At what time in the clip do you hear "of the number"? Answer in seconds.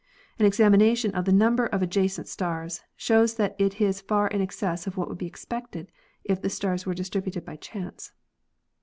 1.13-1.67